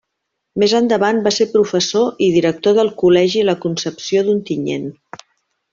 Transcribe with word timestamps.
Més 0.61 0.71
endavant 0.77 1.19
va 1.27 1.33
ser 1.35 1.47
professor 1.51 2.25
i 2.29 2.31
director 2.39 2.75
del 2.79 2.91
col·legi 3.03 3.47
la 3.51 3.59
Concepció 3.67 4.29
d'Ontinyent. 4.31 4.93